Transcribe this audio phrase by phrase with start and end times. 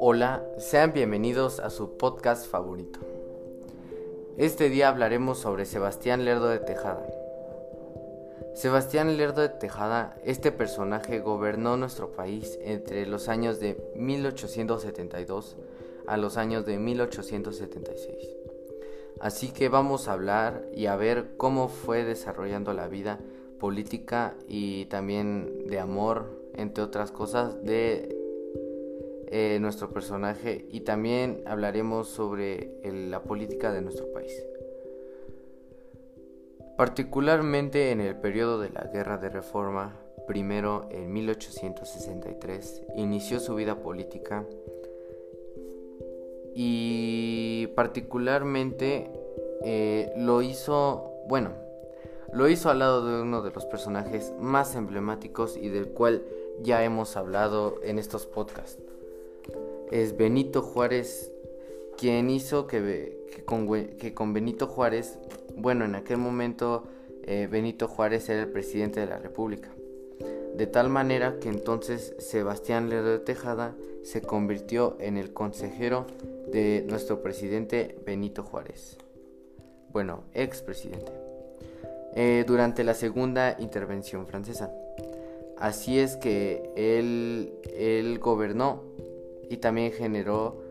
[0.00, 3.00] Hola, sean bienvenidos a su podcast favorito.
[4.36, 7.04] Este día hablaremos sobre Sebastián Lerdo de Tejada.
[8.54, 15.56] Sebastián Lerdo de Tejada, este personaje gobernó nuestro país entre los años de 1872
[16.06, 18.36] a los años de 1876.
[19.20, 23.18] Así que vamos a hablar y a ver cómo fue desarrollando la vida
[23.58, 28.16] política y también de amor, entre otras cosas, de
[29.30, 34.32] eh, nuestro personaje y también hablaremos sobre la política de nuestro país.
[36.78, 39.96] Particularmente en el periodo de la Guerra de Reforma,
[40.26, 44.46] primero en 1863, inició su vida política
[46.54, 49.10] y particularmente
[49.62, 51.67] eh, lo hizo, bueno,
[52.32, 56.22] lo hizo al lado de uno de los personajes más emblemáticos y del cual
[56.62, 58.82] ya hemos hablado en estos podcasts
[59.90, 61.32] es Benito Juárez
[61.96, 65.18] quien hizo que, con, Benito Juárez,
[65.56, 66.84] bueno, en aquel momento
[67.24, 69.70] eh, Benito Juárez era el presidente de la República.
[70.54, 76.06] De tal manera que entonces Sebastián Lerdo de Tejada se convirtió en el consejero
[76.50, 78.96] de nuestro presidente Benito Juárez.
[79.90, 81.27] Bueno, expresidente.
[82.14, 84.72] Eh, durante la segunda intervención francesa.
[85.56, 88.82] Así es que él, gobernó
[89.48, 90.62] y también generó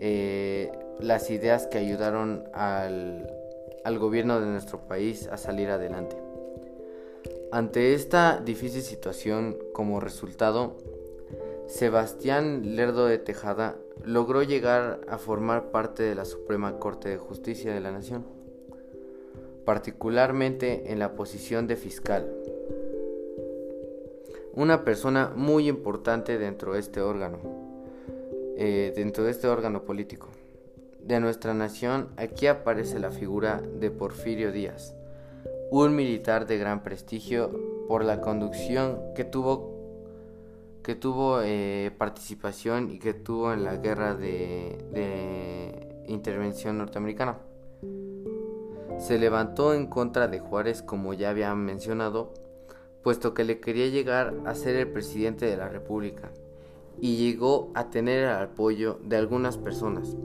[0.00, 6.16] eh, las ideas que ayudaron al gobierno de nuestro país a salir adelante.
[7.54, 10.76] Ante esta difícil situación, como resultado,
[11.68, 17.72] Sebastián Lerdo de Tejada logró llegar a formar parte de la Suprema Corte de Justicia
[17.72, 18.26] de la Nación,
[19.64, 22.30] particularmente en la posición de fiscal.
[24.52, 27.38] Una persona muy importante dentro de este órgano,
[28.56, 30.28] eh, dentro de este órgano político
[31.02, 34.94] de nuestra nación, aquí aparece la figura de Porfirio Díaz,
[35.70, 37.50] un militar de gran prestigio
[37.88, 39.74] por la conducción que tuvo
[40.82, 47.38] que tuvo eh, participación y que tuvo en la guerra de, de intervención norteamericana.
[48.98, 52.32] Se levantó en contra de Juárez, como ya había mencionado,
[53.02, 56.32] puesto que le quería llegar a ser el presidente de la República
[57.00, 60.16] y llegó a tener el apoyo de algunas personas.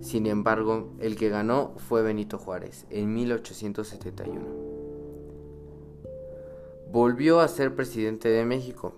[0.00, 4.40] Sin embargo, el que ganó fue Benito Juárez en 1871.
[6.90, 8.94] Volvió a ser presidente de México,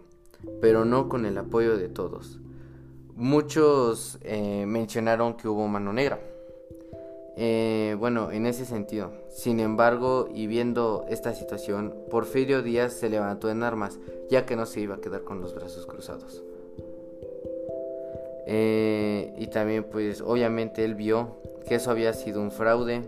[0.60, 2.40] pero no con el apoyo de todos.
[3.16, 6.20] Muchos eh, mencionaron que hubo mano negra.
[7.36, 9.12] Eh, bueno, en ese sentido.
[9.28, 13.98] Sin embargo, y viendo esta situación, Porfirio Díaz se levantó en armas,
[14.28, 16.42] ya que no se iba a quedar con los brazos cruzados.
[18.46, 21.36] Eh, y también pues obviamente él vio
[21.68, 23.02] que eso había sido un fraude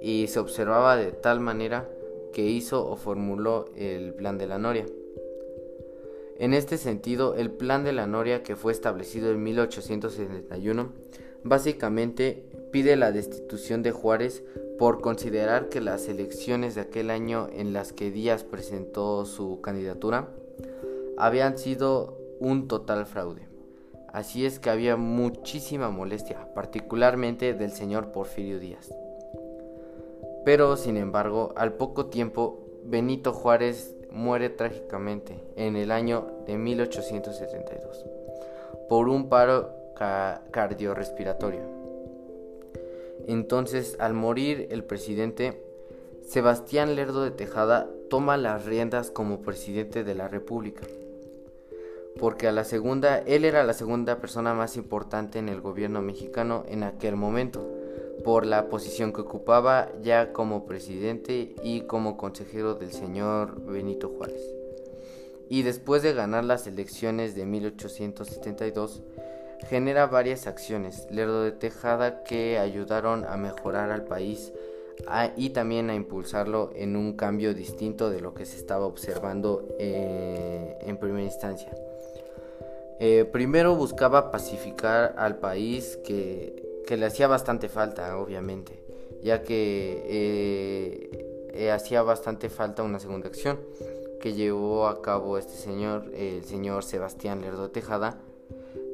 [0.00, 1.88] y se observaba de tal manera
[2.32, 4.86] que hizo o formuló el plan de la Noria.
[6.38, 10.92] En este sentido, el plan de la Noria que fue establecido en 1871
[11.42, 14.42] básicamente pide la destitución de Juárez
[14.78, 20.28] por considerar que las elecciones de aquel año en las que Díaz presentó su candidatura
[21.16, 23.48] habían sido un total fraude.
[24.12, 28.92] Así es que había muchísima molestia, particularmente del señor Porfirio Díaz.
[30.44, 38.04] Pero, sin embargo, al poco tiempo, Benito Juárez muere trágicamente en el año de 1872
[38.88, 39.74] por un paro
[40.50, 41.77] cardiorrespiratorio.
[43.26, 45.62] Entonces, al morir el presidente,
[46.26, 50.86] Sebastián Lerdo de Tejada toma las riendas como presidente de la República
[52.18, 56.64] porque a la segunda, él era la segunda persona más importante en el gobierno mexicano
[56.68, 57.66] en aquel momento,
[58.24, 64.42] por la posición que ocupaba ya como presidente y como consejero del señor Benito Juárez.
[65.48, 69.02] Y después de ganar las elecciones de 1872,
[69.66, 74.52] genera varias acciones, Lerdo de Tejada, que ayudaron a mejorar al país
[75.36, 80.76] y también a impulsarlo en un cambio distinto de lo que se estaba observando eh,
[80.82, 81.72] en primera instancia.
[83.00, 88.82] Eh, primero buscaba pacificar al país que, le hacía bastante falta, obviamente,
[89.22, 90.02] ya que
[91.52, 93.60] eh, hacía bastante falta una segunda acción
[94.20, 98.18] que llevó a cabo este señor, el señor Sebastián Lerdo Tejada,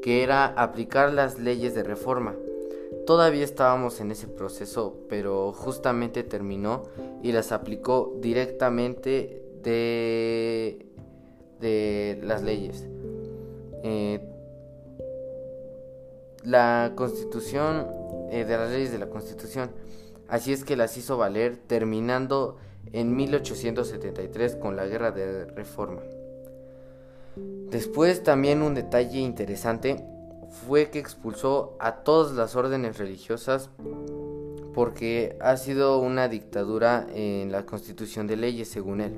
[0.04, 2.34] que era aplicar las leyes de reforma.
[3.06, 6.82] Todavía estábamos en ese proceso, pero justamente terminó
[7.22, 10.90] y las aplicó directamente de
[11.58, 12.86] de las leyes.
[13.82, 14.20] Eh,
[16.42, 17.86] la constitución,
[18.30, 19.70] eh, de las leyes de la constitución.
[20.28, 22.58] Así es que las hizo valer terminando
[22.92, 26.02] en 1873 con la guerra de reforma.
[27.74, 29.96] Después también un detalle interesante
[30.64, 33.68] fue que expulsó a todas las órdenes religiosas
[34.74, 39.14] porque ha sido una dictadura en la constitución de leyes según él.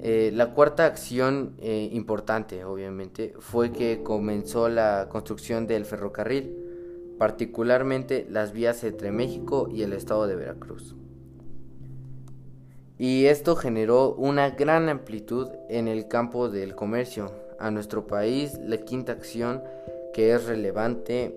[0.00, 6.54] Eh, la cuarta acción eh, importante, obviamente, fue que comenzó la construcción del ferrocarril,
[7.18, 10.94] particularmente las vías entre México y el estado de Veracruz.
[13.02, 17.32] Y esto generó una gran amplitud en el campo del comercio.
[17.58, 19.60] A nuestro país, la quinta acción
[20.14, 21.34] que es relevante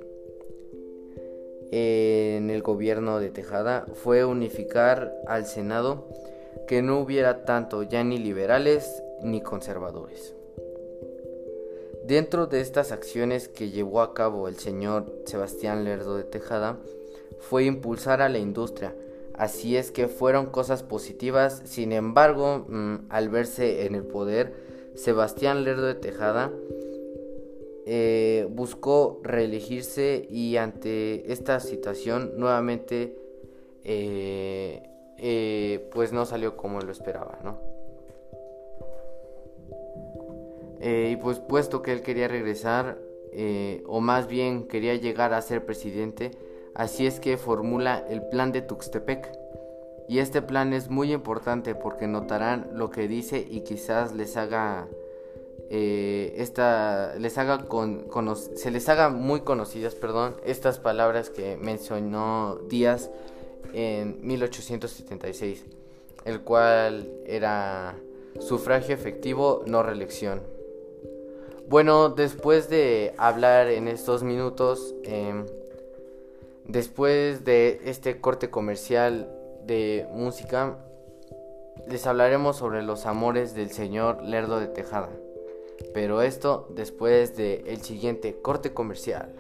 [1.72, 6.08] en el gobierno de Tejada fue unificar al Senado
[6.68, 10.36] que no hubiera tanto ya ni liberales ni conservadores.
[12.06, 16.78] Dentro de estas acciones que llevó a cabo el señor Sebastián Lerdo de Tejada
[17.40, 18.94] fue impulsar a la industria,
[19.38, 24.54] así es que fueron cosas positivas, sin embargo, mm, al verse en el poder,
[24.96, 26.52] Sebastián Lerdo de Tejada
[27.88, 33.16] eh, buscó reelegirse y ante esta situación nuevamente
[33.84, 34.82] eh,
[35.20, 37.76] eh, pues no salió como lo esperaba, ¿no?
[40.82, 43.00] Y pues puesto que él quería regresar,
[43.88, 46.32] o más bien quería llegar a ser presidente,
[46.76, 49.32] así es que formula el plan de Tuxtepec.
[50.08, 54.88] Y este plan es muy importante porque notarán lo que dice y quizás les haga
[55.70, 58.08] esta les haga con,
[58.56, 63.10] se les haga muy conocidas, perdón, estas palabras que mencionó Díaz
[63.74, 65.66] en 1876,
[66.26, 67.96] el cual era
[68.40, 70.42] sufragio efectivo, no reelección.
[71.68, 75.46] Bueno, después de hablar en estos minutos, em,
[76.68, 79.30] después de este corte comercial
[79.66, 80.78] de música,
[81.88, 85.10] les hablaremos sobre los amores del señor Lerdo de Tejada.
[85.94, 89.34] Pero esto después del el siguiente corte comercial.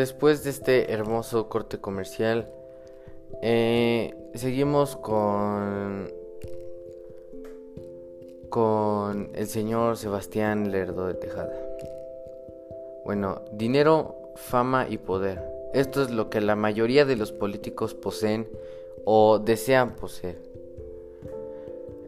[0.00, 2.50] Después de este hermoso corte comercial,
[3.42, 6.10] eh, seguimos con
[8.48, 11.52] con el señor Sebastián Lerdo de Tejada.
[13.04, 15.40] Bueno, dinero, fama y poder.
[15.72, 18.48] Esto es lo que la mayoría de los políticos poseen
[19.04, 20.38] o desean poseer.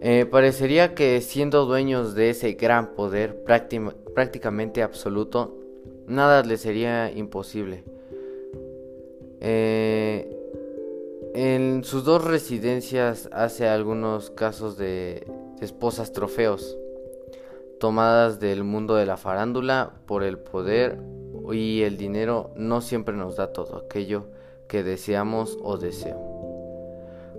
[0.00, 5.61] Eh, parecería que siendo dueños de ese gran poder prácticamente absoluto,
[6.06, 7.84] nada les sería imposible.
[9.40, 10.30] Eh,
[11.34, 15.26] en sus dos residencias hace algunos casos de
[15.60, 16.76] esposas trofeos,
[17.80, 20.98] tomadas del mundo de la farándula por el poder
[21.52, 24.26] y el dinero no siempre nos da todo aquello
[24.68, 26.32] que deseamos o deseo.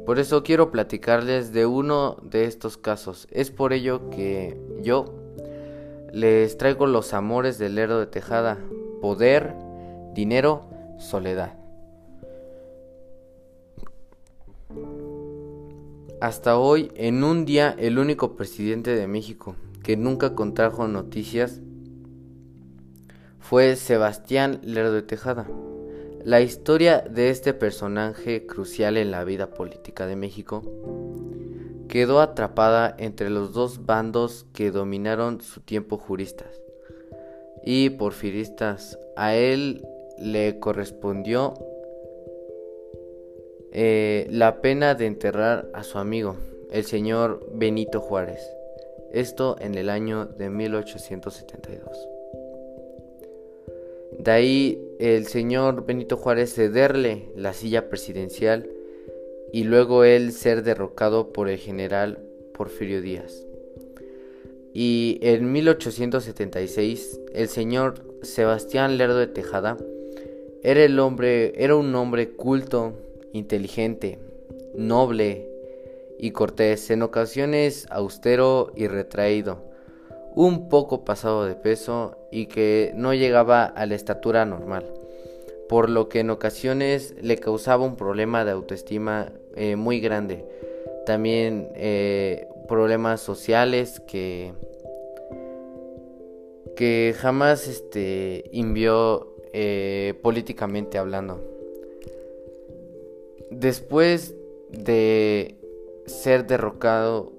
[0.05, 3.27] Por eso quiero platicarles de uno de estos casos.
[3.32, 5.23] Es por ello que yo
[6.13, 8.60] les traigo los amores del Lerdo de Tejada,
[9.01, 9.55] poder,
[10.13, 11.55] dinero, soledad.
[16.22, 21.60] Hasta hoy, en un día, el único presidente de México que nunca contrajo noticias
[23.39, 25.48] fue Sebastián Lerdo de Tejada.
[26.24, 30.62] La historia de este personaje crucial en la vida política de México
[31.93, 36.59] quedó atrapada entre los dos bandos que dominaron su tiempo juristas
[37.63, 38.97] y porfiristas.
[39.15, 39.85] A él
[40.17, 41.53] le correspondió
[43.71, 46.35] eh, la pena de enterrar a su amigo,
[46.71, 48.41] el señor Benito Juárez.
[49.12, 52.09] Esto en el año de 1872.
[54.17, 58.67] De ahí el señor Benito Juárez cederle la silla presidencial
[59.53, 62.17] y luego él ser derrocado por el general
[62.55, 63.45] Porfirio Díaz.
[64.74, 69.77] Y en 1876 el señor Sebastián Lerdo de Tejada
[70.63, 72.93] era el hombre era un hombre culto,
[73.31, 74.17] inteligente,
[74.75, 75.48] noble
[76.17, 79.72] y cortés, en ocasiones austero y retraído,
[80.33, 85.02] un poco pasado de peso y que no llegaba a la estatura normal
[85.74, 90.46] por lo que en ocasiones le causaba un problema de autoestima eh, muy grande.
[91.08, 94.53] También eh, problemas sociales que,
[96.75, 101.42] que jamás este, invió eh, políticamente hablando.
[103.50, 104.36] Después
[104.70, 105.56] de
[106.06, 107.34] ser derrocado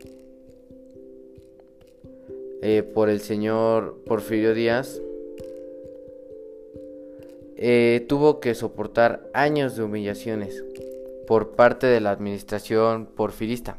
[2.95, 5.01] por el señor Porfirio Díaz,
[7.57, 10.65] eh, tuvo que soportar años de humillaciones
[11.27, 13.79] por parte de la administración porfirista,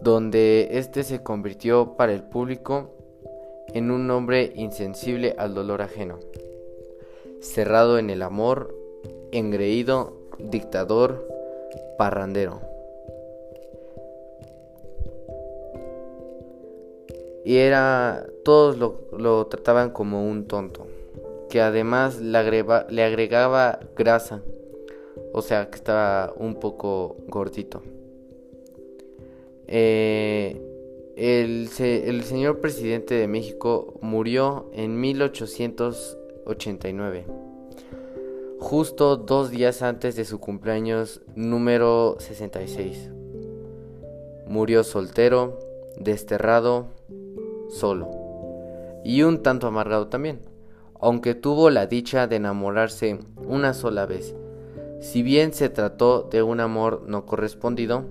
[0.00, 2.94] donde éste se convirtió para el público
[3.74, 6.18] en un hombre insensible al dolor ajeno,
[7.40, 8.74] cerrado en el amor,
[9.32, 11.26] engreído, dictador,
[11.98, 12.60] parrandero.
[17.44, 20.86] Y era, todos lo, trataban como un tonto,
[21.48, 24.42] que además le, agregaba grasa,
[25.32, 27.82] o sea que estaba un poco gordito.
[29.66, 30.60] Eh,
[31.16, 37.26] el, el, señor presidente de México murió en 1889,
[38.58, 43.10] justo dos días antes de su cumpleaños número 66.
[44.46, 45.58] Murió soltero,
[45.98, 46.86] desterrado,
[47.68, 48.08] solo,
[49.04, 50.47] y un tanto amargado también,
[51.00, 54.34] aunque tuvo la dicha de enamorarse una sola vez.
[55.00, 58.04] Si bien se trató de un amor no correspondido,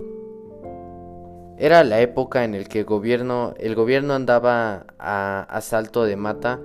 [1.58, 6.60] era la época en que el gobierno, el gobierno andaba a asalto de mata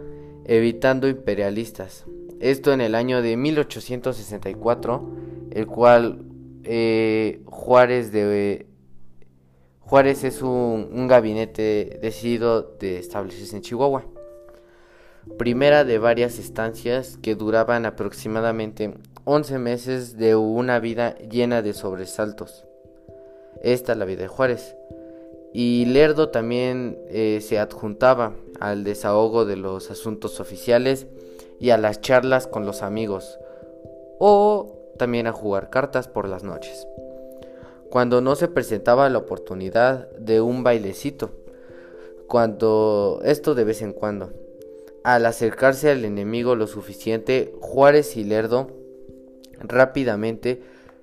[0.46, 2.06] evitando imperialistas.
[2.40, 5.10] Esto en el año de 1864,
[5.52, 6.20] el cual
[6.64, 8.68] eh, Juárez de
[9.80, 14.06] Juárez es un, un, gabinete decidido de establecerse en Chihuahua.
[15.38, 22.66] Primera de varias estancias que duraban aproximadamente 11 meses de una vida llena de sobresaltos.
[23.62, 24.76] Esta la vida de Juárez.
[25.54, 31.08] Y Lerdo también eh, se adjuntaba al desahogo de los asuntos oficiales
[31.60, 33.40] y a las charlas con los amigos,
[34.20, 36.86] o también a jugar cartas por las noches.
[37.90, 41.32] Cuando no se presentaba la oportunidad de un bailecito,
[42.28, 44.43] cuando esto de vez en cuando.
[45.04, 48.72] Al acercarse al enemigo lo suficiente, Juárez y Lerdo
[49.60, 50.62] rápidamente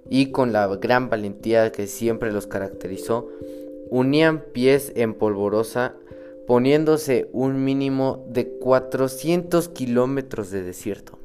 [0.09, 3.29] y con la gran valentía que siempre los caracterizó,
[3.91, 5.95] unían pies en polvorosa,
[6.47, 11.19] poniéndose un mínimo de 400 kilómetros de desierto.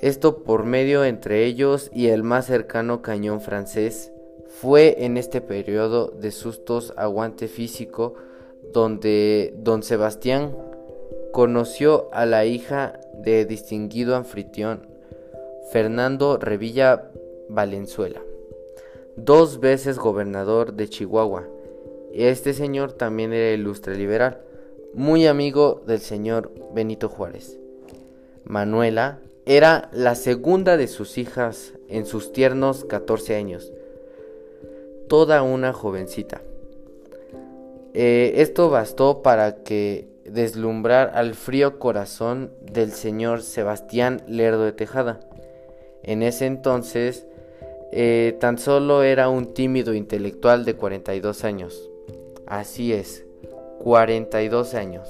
[0.00, 4.12] Esto por medio entre ellos y el más cercano cañón francés,
[4.48, 8.14] fue en este periodo de sustos aguante físico
[8.72, 10.56] donde don Sebastián
[11.32, 14.86] conoció a la hija de distinguido anfitrión
[15.70, 17.10] Fernando Revilla
[17.48, 18.22] Valenzuela,
[19.16, 21.46] dos veces gobernador de Chihuahua.
[22.12, 24.40] Este señor también era ilustre liberal,
[24.94, 27.58] muy amigo del señor Benito Juárez.
[28.44, 33.72] Manuela era la segunda de sus hijas en sus tiernos 14 años,
[35.08, 36.40] toda una jovencita.
[37.94, 45.20] Eh, esto bastó para que deslumbrar al frío corazón del señor Sebastián Lerdo de Tejada,
[46.02, 47.26] en ese entonces
[47.90, 51.90] eh, tan solo era un tímido intelectual de 42 años.
[52.46, 53.24] Así es,
[53.78, 55.08] 42 años.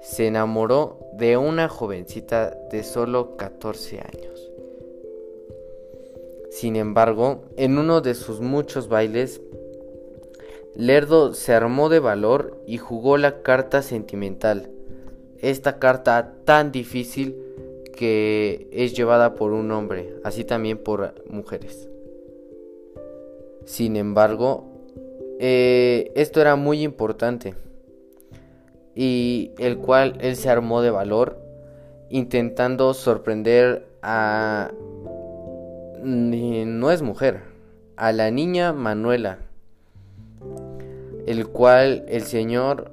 [0.00, 4.50] Se enamoró de una jovencita de solo 14 años.
[6.50, 9.40] Sin embargo, en uno de sus muchos bailes,
[10.78, 14.70] Lerdo se armó de valor y jugó la carta sentimental.
[15.40, 17.34] Esta carta tan difícil
[17.96, 21.90] que es llevada por un hombre, así también por mujeres.
[23.64, 24.68] Sin embargo,
[25.40, 27.56] eh, esto era muy importante
[28.94, 31.40] y el cual él se armó de valor
[32.08, 34.70] intentando sorprender a...
[36.04, 37.40] no es mujer,
[37.96, 39.38] a la niña Manuela,
[41.28, 42.90] el cual el señor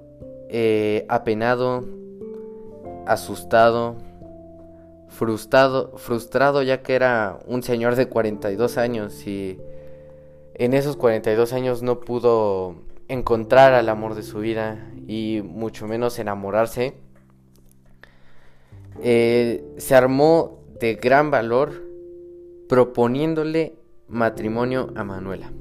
[0.50, 1.86] eh, apenado,
[3.08, 3.95] asustado,
[5.08, 9.58] frustrado, frustrado ya que era un señor de 42 años y
[10.54, 12.76] en esos 42 años no pudo
[13.08, 16.93] encontrar al amor de su vida y mucho menos enamorarse.
[19.02, 21.71] Eh, se armó de gran valor
[22.67, 23.76] proponiéndole
[24.10, 25.54] matrimonio a Manuela.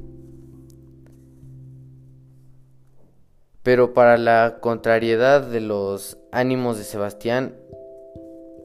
[3.64, 7.57] Pero para la contrariedad de los ánimos de Sebastián,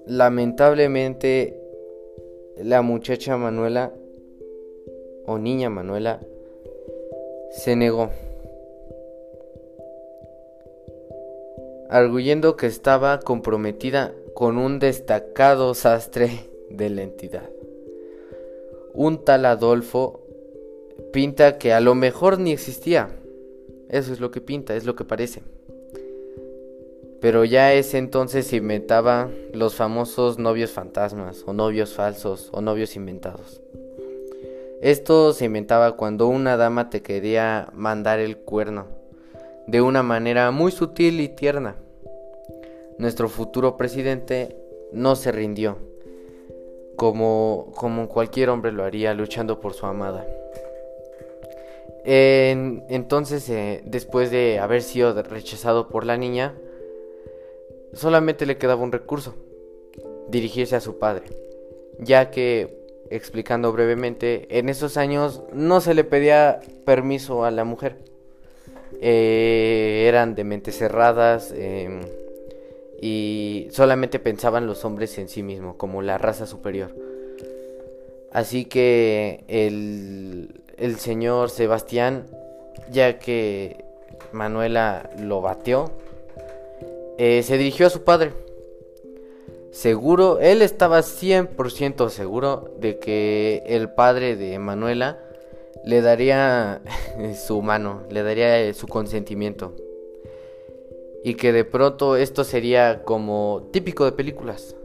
[0.09, 1.61] Lamentablemente,
[2.57, 3.93] la muchacha Manuela,
[5.27, 6.19] o niña Manuela,
[7.51, 8.09] se negó,
[11.91, 16.31] arguyendo que estaba comprometida con un destacado sastre
[16.71, 17.47] de la entidad.
[18.95, 20.21] Un tal Adolfo
[21.13, 23.18] pinta que a lo mejor ni existía.
[23.89, 25.41] Eso es lo que pinta, es lo que parece.
[27.21, 32.95] Pero ya ese entonces se inventaba los famosos novios fantasmas o novios falsos o novios
[32.95, 33.61] inventados.
[34.81, 38.85] Esto se inventaba cuando una dama te quería mandar el cuerno,
[39.67, 41.75] de una manera muy sutil y tierna.
[42.97, 44.55] Nuestro futuro presidente
[44.93, 45.77] no se rindió,
[46.95, 50.25] como, como cualquier hombre lo haría luchando por su amada.
[52.11, 56.55] Entonces, eh, después de haber sido rechazado por la niña,
[57.93, 59.35] solamente le quedaba un recurso,
[60.27, 61.25] dirigirse a su padre,
[61.99, 62.79] ya que
[63.11, 67.97] explicando brevemente, en esos años no se le pedía permiso a la mujer.
[69.01, 72.01] Eh, eran de mentes cerradas em,
[73.01, 76.93] y solamente pensaban los hombres en sí mismos, como la raza superior.
[78.31, 82.25] Así que el, el señor Sebastián,
[82.91, 83.83] ya que
[84.31, 85.91] Manuela lo bateó,
[87.17, 88.31] eh, se dirigió a su padre
[89.71, 95.19] seguro, él estaba 100% seguro de que el padre de Manuela
[95.85, 96.81] le daría
[97.47, 99.73] su mano, le daría su consentimiento.
[101.23, 104.75] Y que de pronto esto sería como típico de películas.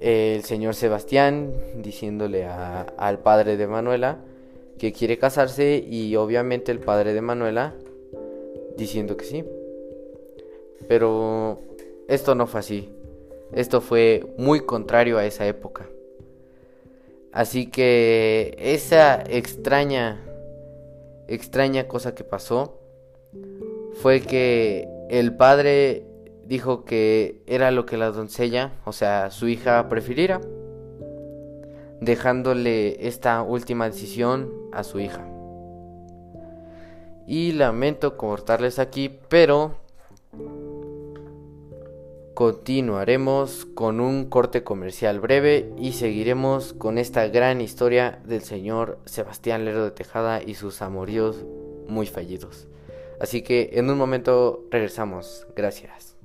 [0.00, 4.18] El señor Sebastián diciéndole al padre de Manuela
[4.78, 7.74] que quiere casarse y obviamente el padre de Manuela
[8.76, 9.44] diciendo que sí.
[10.88, 11.58] Pero
[12.08, 12.90] esto no fue así.
[13.52, 15.88] Esto fue muy contrario a esa época.
[17.32, 20.20] Así que esa extraña,
[21.28, 22.78] extraña cosa que pasó
[23.94, 26.04] fue que el padre
[26.44, 30.40] dijo que era lo que la doncella, o sea, su hija prefiriera,
[32.04, 35.26] dejándole esta última decisión a su hija.
[37.26, 39.76] Y lamento cortarles aquí, pero
[42.34, 49.64] Continuaremos con un corte comercial breve y seguiremos con esta gran historia del señor Sebastián
[49.64, 51.44] Lerdo de Tejada y sus amoríos
[51.86, 52.66] muy fallidos.
[53.20, 55.46] Así que en un momento regresamos.
[55.54, 56.16] Gracias.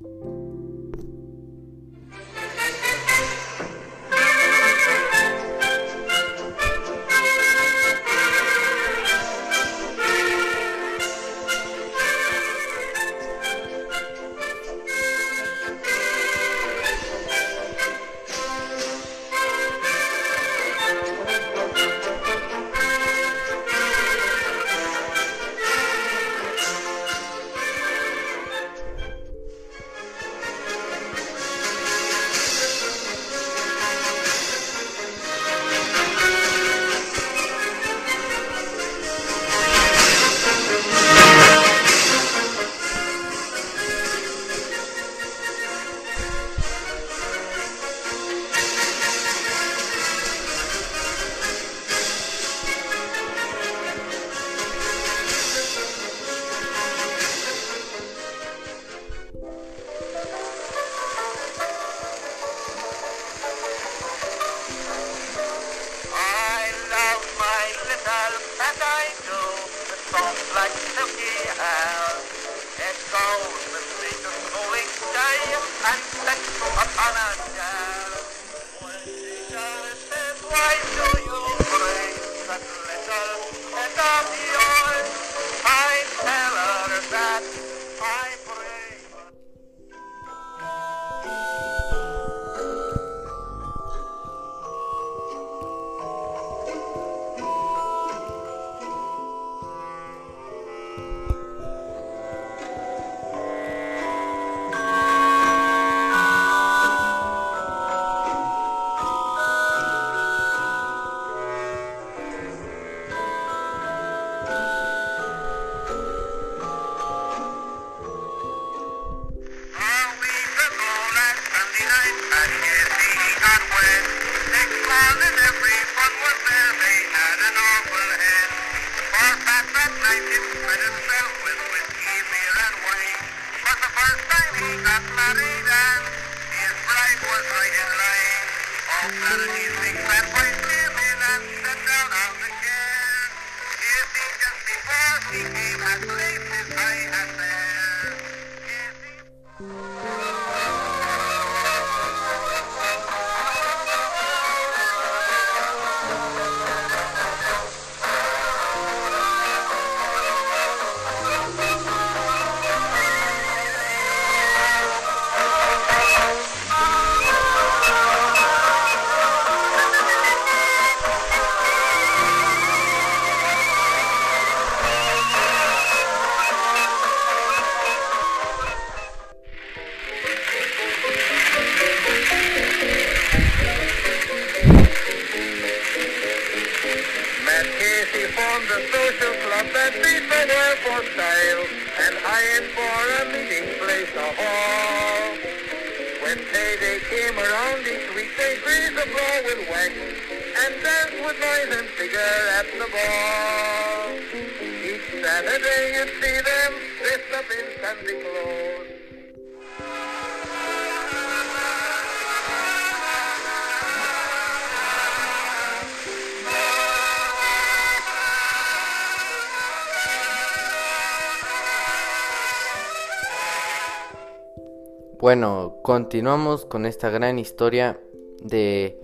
[225.19, 227.99] Bueno, continuamos con esta gran historia
[228.41, 228.97] de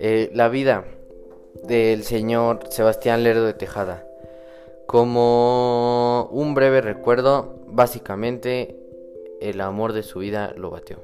[0.00, 0.86] eh, la vida
[1.62, 4.04] del señor Sebastián Lerdo de Tejada.
[4.86, 8.76] Como un breve recuerdo, básicamente
[9.40, 10.96] el amor de su vida lo batió.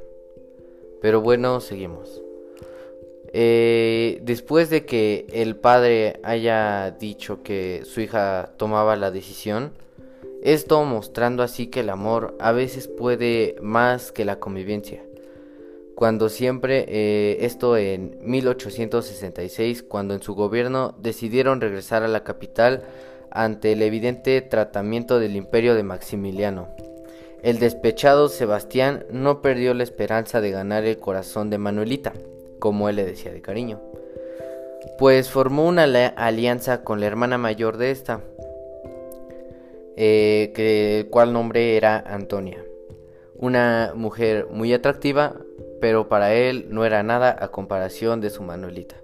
[1.00, 2.20] Pero bueno, seguimos.
[3.32, 9.70] Eh, después de que el padre haya dicho que su hija tomaba la decisión,
[10.42, 15.02] esto mostrando así que el amor a veces puede más que la convivencia.
[15.94, 22.82] Cuando siempre, eh, esto en 1866, cuando en su gobierno decidieron regresar a la capital
[23.30, 26.68] ante el evidente tratamiento del imperio de Maximiliano.
[27.42, 32.12] El despechado Sebastián no perdió la esperanza de ganar el corazón de Manuelita,
[32.58, 33.80] como él le decía de cariño,
[34.98, 35.84] pues formó una
[36.16, 38.20] alianza con la hermana mayor de esta,
[39.96, 42.64] eh, que, cual nombre era Antonia.
[43.36, 45.34] Una mujer muy atractiva,
[45.80, 48.96] pero para él no era nada a comparación de su Manuelita.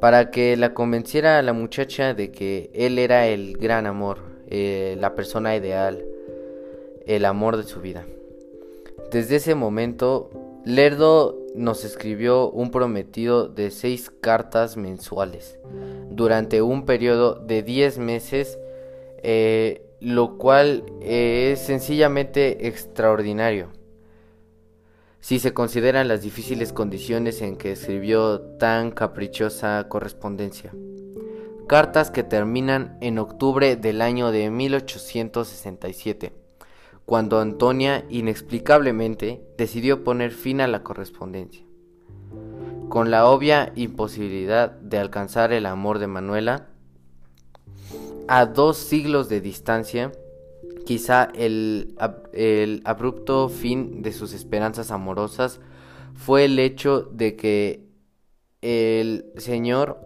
[0.00, 4.96] Para que la convenciera a la muchacha de que él era el gran amor, eh,
[5.00, 6.04] la persona ideal,
[7.06, 8.06] el amor de su vida.
[9.10, 10.30] Desde ese momento,
[10.64, 15.58] Lerdo nos escribió un prometido de seis cartas mensuales
[16.10, 18.58] durante un periodo de diez meses
[19.22, 23.68] eh, lo cual eh, es sencillamente extraordinario.
[25.20, 30.72] Si se consideran las difíciles condiciones en que escribió tan caprichosa correspondencia.
[31.66, 36.32] Cartas que terminan en octubre del año de 1867,
[37.04, 41.64] cuando Antonia inexplicablemente decidió poner fin a la correspondencia.
[42.88, 46.68] Con la obvia imposibilidad de alcanzar el amor de Manuela,
[48.28, 50.12] a dos siglos de distancia,
[50.86, 51.94] quizá el,
[52.84, 55.60] abrupto fin de sus esperanzas amorosas
[56.14, 57.80] fue el hecho de que
[58.62, 59.98] el Señor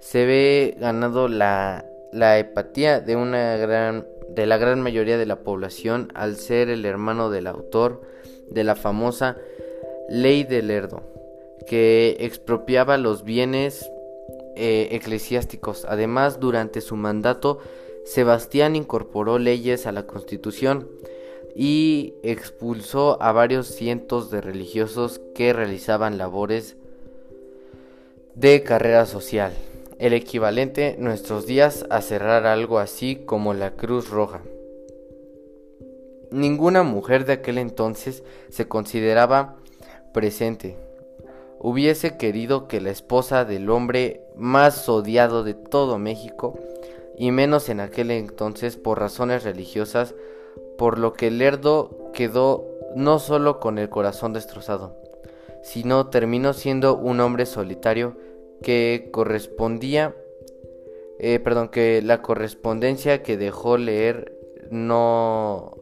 [0.00, 6.12] se ve ganado la, la de una gran de la gran mayoría de la población
[6.14, 8.02] al ser el hermano del autor
[8.50, 9.36] de la famosa
[10.08, 11.02] Ley de Lerdo,
[11.66, 13.90] que expropiaba los bienes
[14.58, 15.84] eh, eclesiásticos.
[15.84, 17.60] Además, durante su mandato,
[18.04, 20.88] Sebastián incorporó leyes a la Constitución
[21.54, 26.76] y expulsó a varios cientos de religiosos que realizaban labores
[28.34, 29.52] de carrera social,
[30.00, 34.42] el equivalente nuestros días a cerrar algo así como la Cruz Roja.
[36.32, 39.56] Ninguna mujer de aquel entonces se consideraba
[40.12, 40.76] presente,
[41.60, 46.58] hubiese querido que la esposa del hombre más odiado de todo México,
[47.16, 50.14] y menos en aquel entonces por razones religiosas,
[50.76, 54.96] por lo que Lerdo quedó no solo con el corazón destrozado,
[55.62, 58.16] sino terminó siendo un hombre solitario
[58.62, 60.14] que correspondía,
[61.18, 64.32] eh, perdón, que la correspondencia que dejó leer
[64.70, 65.76] no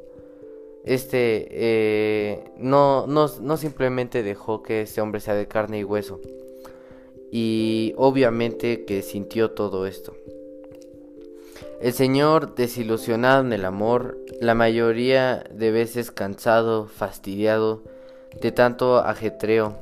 [0.87, 6.21] este eh, no, no, no simplemente dejó que este hombre sea de carne y hueso.
[7.31, 10.15] Y obviamente que sintió todo esto.
[11.81, 17.83] El Señor, desilusionado en el amor, la mayoría de veces cansado, fastidiado
[18.41, 19.77] de tanto ajetreo,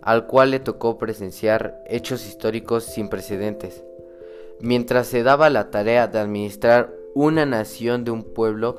[0.00, 3.84] al cual le tocó presenciar hechos históricos sin precedentes.
[4.60, 8.78] Mientras se daba la tarea de administrar una nación de un pueblo,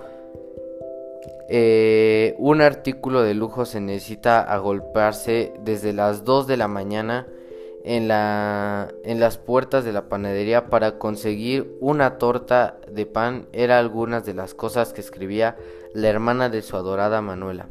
[1.52, 7.28] eh, un artículo de lujo se necesita agolparse desde las 2 de la mañana
[7.84, 13.80] en, la, en las puertas de la panadería para conseguir una torta de pan era
[13.80, 15.58] algunas de las cosas que escribía
[15.94, 17.68] la hermana de su adorada Manuela.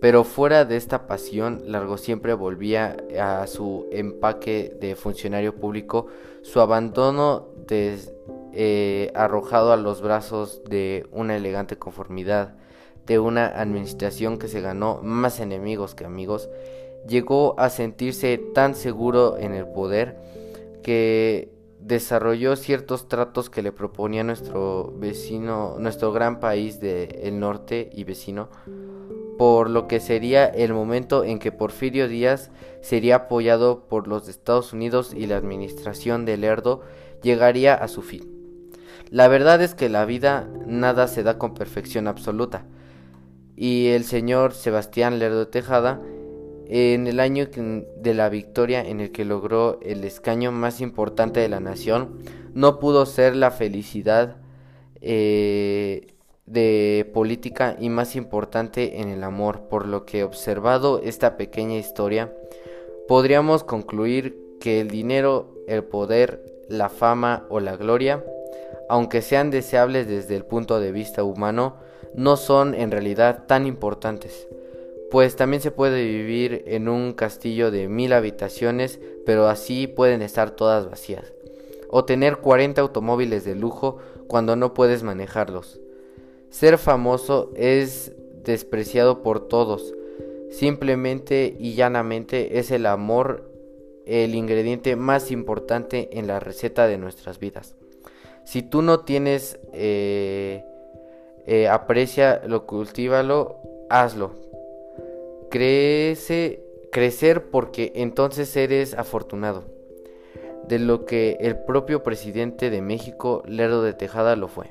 [0.00, 6.06] Pero fuera de esta pasión, Largo siempre volvía a su empaque de funcionario público,
[6.42, 12.54] su abandono eh, arrojado a los brazos de una elegante conformidad
[13.08, 16.48] de una administración que se ganó más enemigos que amigos,
[17.08, 20.16] llegó a sentirse tan seguro en el poder
[20.82, 28.04] que desarrolló ciertos tratos que le proponía nuestro vecino, nuestro gran país del norte y
[28.04, 28.50] vecino,
[29.38, 32.50] por lo que sería el momento en que Porfirio Díaz
[32.82, 36.82] sería apoyado por los Estados Unidos y la administración de Lerdo
[37.22, 38.34] llegaría a su fin.
[39.10, 42.66] La verdad es que la vida nada se da con perfección absoluta,
[43.58, 46.00] y el señor Sebastián Lerdo Tejada
[46.68, 47.48] en el año
[47.96, 52.20] de la victoria en el que logró el escaño más importante de la nación,
[52.54, 54.36] no pudo ser la felicidad
[55.00, 56.14] eh,
[56.46, 62.32] de política y más importante en el amor, por lo que observado esta pequeña historia,
[63.08, 68.24] podríamos concluir que el dinero, el poder, la fama o la gloria,
[68.88, 74.48] aunque sean deseables desde el punto de vista humano, no son en realidad tan importantes
[75.10, 80.50] pues también se puede vivir en un castillo de mil habitaciones, pero así pueden estar
[80.50, 81.32] todas vacías.
[81.88, 85.80] O tener 40 automóviles de lujo cuando no puedes manejarlos.
[86.50, 88.12] Ser famoso es
[88.44, 89.94] despreciado por todos.
[90.50, 93.50] Simplemente y llanamente es el amor
[94.04, 97.74] el ingrediente más importante en la receta de nuestras vidas.
[98.44, 100.64] Si tú no tienes eh,
[101.48, 103.56] eh, aprecia lo cultívalo,
[103.88, 104.32] hazlo,
[105.50, 109.64] Crece, crecer porque entonces eres afortunado,
[110.68, 114.66] de lo que el propio presidente de México, Lerdo de Tejada, lo fue.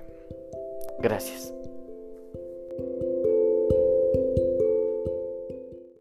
[1.00, 1.52] Gracias.